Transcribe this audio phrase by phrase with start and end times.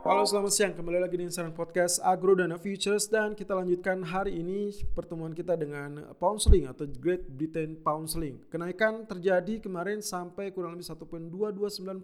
[0.00, 4.40] Halo selamat siang, kembali lagi di Insaran Podcast Agro Dana Futures dan kita lanjutkan hari
[4.40, 8.40] ini pertemuan kita dengan pound sterling atau Great Britain pound sterling.
[8.48, 12.00] Kenaikan terjadi kemarin sampai kurang lebih 1.2294.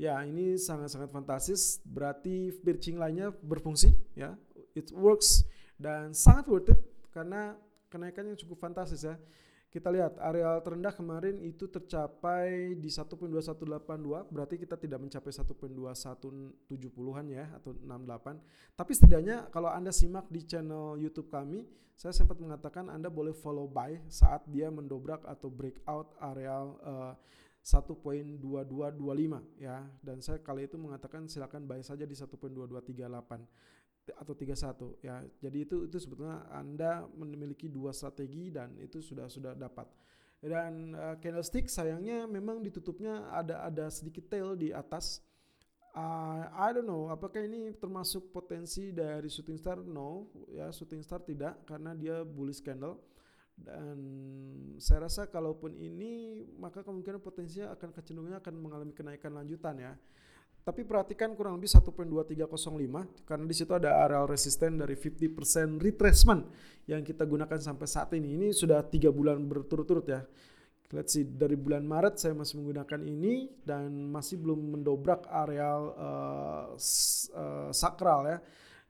[0.00, 4.32] Ya, ini sangat-sangat fantastis, berarti pitching lainnya berfungsi ya.
[4.72, 5.44] It works
[5.76, 6.80] dan sangat worth it
[7.12, 7.60] karena
[7.92, 9.20] kenaikannya cukup fantastis ya.
[9.66, 17.44] Kita lihat area terendah kemarin itu tercapai di 1.2182, berarti kita tidak mencapai 1.2170-an ya
[17.60, 18.78] atau 68.
[18.78, 21.66] Tapi setidaknya kalau Anda simak di channel YouTube kami,
[21.96, 27.16] saya sempat mengatakan Anda boleh follow buy saat dia mendobrak atau breakout area uh,
[27.66, 28.38] 1.2225
[29.58, 35.24] ya dan saya kali itu mengatakan silakan buy saja di 1.2238 atau 31 ya.
[35.42, 39.90] Jadi itu itu sebetulnya Anda memiliki dua strategi dan itu sudah sudah dapat.
[40.38, 45.24] Dan uh, candlestick sayangnya memang ditutupnya ada ada sedikit tail di atas.
[45.96, 49.80] Uh, I don't know apakah ini termasuk potensi dari shooting star?
[49.80, 53.00] No, ya shooting star tidak karena dia bullish candle.
[53.56, 53.96] Dan
[54.76, 59.96] saya rasa kalaupun ini maka kemungkinan potensinya akan kecenderungannya akan mengalami kenaikan lanjutan ya.
[60.66, 66.42] Tapi perhatikan kurang lebih 1.2305 karena di situ ada area resisten dari 50% retracement
[66.90, 68.34] yang kita gunakan sampai saat ini.
[68.34, 70.26] Ini sudah tiga bulan berturut-turut ya.
[70.90, 76.74] Let's see dari bulan Maret saya masih menggunakan ini dan masih belum mendobrak area uh,
[76.74, 78.38] uh, sakral ya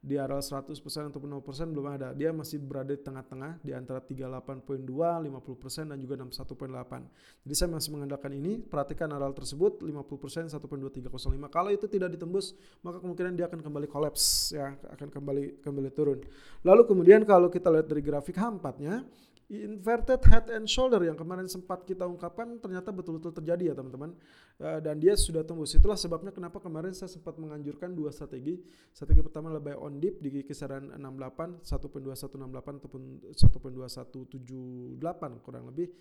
[0.07, 0.71] di area 100%
[1.11, 2.15] ataupun 0% belum ada.
[2.15, 7.43] Dia masih berada di tengah-tengah di antara 38.2, 50% dan juga 61.8.
[7.43, 8.63] Jadi saya masih mengandalkan ini.
[8.63, 11.51] Perhatikan area tersebut 50% 1.2305.
[11.51, 12.55] Kalau itu tidak ditembus,
[12.87, 16.23] maka kemungkinan dia akan kembali kolaps ya, akan kembali kembali turun.
[16.63, 19.03] Lalu kemudian kalau kita lihat dari grafik H4-nya,
[19.47, 24.11] inverted head and shoulder yang kemarin sempat kita ungkapkan ternyata betul-betul terjadi ya teman-teman.
[24.57, 28.59] Uh, dan dia sudah tembus itulah sebabnya kenapa kemarin saya sempat menganjurkan dua strategi.
[28.91, 34.99] Strategi pertama buy on dip di kisaran 68 1.2168 ataupun 1.2178
[35.45, 35.95] kurang lebih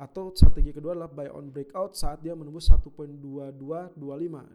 [0.00, 4.00] atau strategi kedua adalah buy on breakout saat dia menembus 1.2225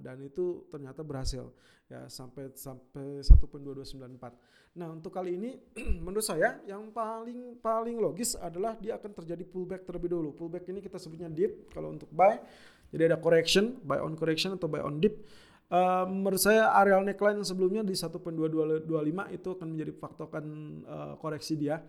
[0.02, 1.54] dan itu ternyata berhasil
[1.86, 4.74] ya sampai sampai 1.2294.
[4.76, 5.54] Nah, untuk kali ini
[6.06, 10.34] menurut saya yang paling paling logis adalah dia akan terjadi pullback terlebih dulu.
[10.34, 12.42] Pullback ini kita sebutnya dip kalau untuk buy.
[12.90, 15.30] Jadi ada correction, buy on correction atau buy on dip.
[15.66, 18.86] Uh, menurut saya areal neckline yang sebelumnya di 1.2225
[19.34, 20.46] itu akan menjadi faktokan
[20.86, 21.82] uh, koreksi dia.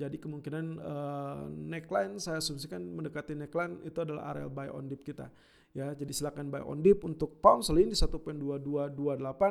[0.00, 5.28] Jadi kemungkinan uh, neckline saya asumsikan mendekati neckline itu adalah area buy on dip kita.
[5.76, 8.96] Ya, jadi silakan buy on dip untuk pound sterling di 1.2228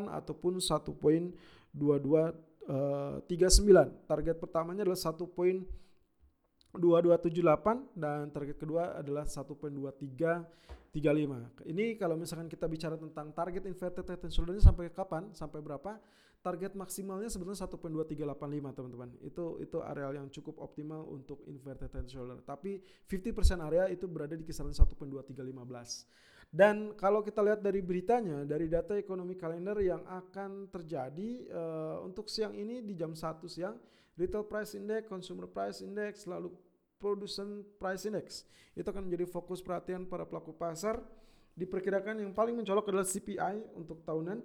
[0.09, 1.37] ataupun 1.2239.
[2.65, 3.21] Uh,
[4.09, 5.69] target pertamanya adalah 1.2278
[7.93, 11.69] dan target kedua adalah 1.2335.
[11.69, 14.25] Ini kalau misalkan kita bicara tentang target inverted head
[14.65, 15.29] sampai kapan?
[15.37, 16.01] Sampai berapa?
[16.39, 19.09] Target maksimalnya sebenarnya 1.2385 teman-teman.
[19.19, 22.39] Itu itu area yang cukup optimal untuk inverted head shoulder.
[22.39, 26.47] Tapi 50% area itu berada di kisaran 1.2315.
[26.49, 32.25] Dan kalau kita lihat dari beritanya, dari data ekonomi kalender yang akan terjadi uh, untuk
[32.25, 33.77] siang ini di jam 1 siang,
[34.17, 36.49] retail price index, consumer price index, lalu
[36.97, 38.47] production price index.
[38.73, 41.03] Itu akan menjadi fokus perhatian para pelaku pasar.
[41.53, 44.39] Diperkirakan yang paling mencolok adalah CPI untuk tahunan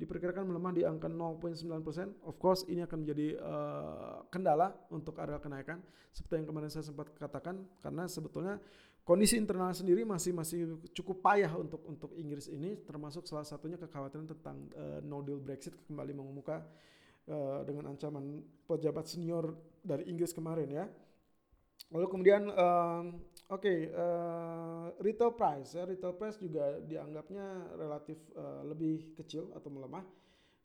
[0.00, 2.24] diperkirakan melemah di angka 0.9%.
[2.24, 7.12] Of course ini akan menjadi uh, kendala untuk area kenaikan seperti yang kemarin saya sempat
[7.14, 8.56] katakan karena sebetulnya
[9.04, 14.26] kondisi internal sendiri masih masih cukup payah untuk untuk Inggris ini termasuk salah satunya kekhawatiran
[14.26, 16.64] tentang uh, no deal Brexit kembali mengemuka
[17.28, 19.52] uh, dengan ancaman pejabat senior
[19.84, 20.88] dari Inggris kemarin ya.
[21.90, 23.02] Lalu kemudian uh,
[23.50, 29.50] oke okay, uh, eh, retail price ya retail price juga dianggapnya relatif uh, lebih kecil
[29.58, 30.06] atau melemah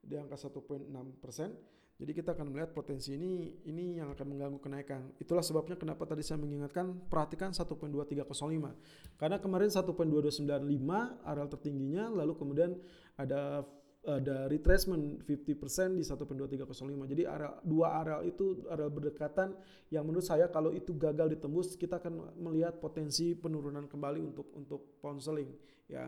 [0.06, 0.86] di angka 1.6
[1.18, 1.58] persen.
[1.96, 5.16] Jadi kita akan melihat potensi ini ini yang akan mengganggu kenaikan.
[5.16, 9.16] Itulah sebabnya kenapa tadi saya mengingatkan perhatikan 1.2305.
[9.16, 12.76] Karena kemarin 1.2295 area tertingginya lalu kemudian
[13.16, 13.64] ada
[14.06, 17.12] ada retracement 50% di 1.2305.
[17.12, 19.58] Jadi area dua area itu area berdekatan
[19.90, 25.02] yang menurut saya kalau itu gagal ditembus kita akan melihat potensi penurunan kembali untuk untuk
[25.02, 25.50] pound sterling
[25.90, 26.06] ya.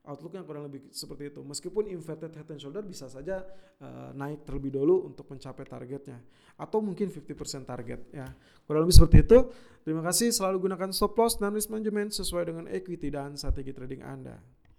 [0.00, 1.44] Outlooknya kurang lebih seperti itu.
[1.44, 3.44] Meskipun inverted head and shoulder bisa saja
[3.84, 6.16] uh, naik terlebih dahulu untuk mencapai targetnya
[6.56, 8.32] atau mungkin 50% target ya.
[8.64, 9.38] Kurang lebih seperti itu.
[9.84, 14.00] Terima kasih selalu gunakan stop loss dan risk management sesuai dengan equity dan strategi trading
[14.00, 14.40] Anda.